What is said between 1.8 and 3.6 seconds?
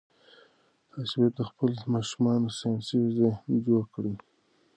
ماشومانو ساینسي ذهن